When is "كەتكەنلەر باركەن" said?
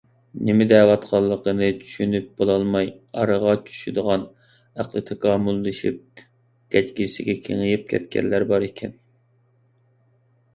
7.93-8.97